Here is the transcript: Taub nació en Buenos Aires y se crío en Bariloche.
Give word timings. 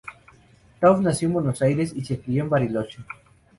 Taub 0.79 0.99
nació 1.01 1.27
en 1.27 1.33
Buenos 1.35 1.61
Aires 1.61 1.93
y 1.95 2.03
se 2.03 2.19
crío 2.19 2.41
en 2.41 2.49
Bariloche. 2.49 3.03